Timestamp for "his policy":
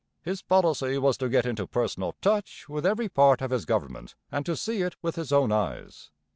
0.23-0.97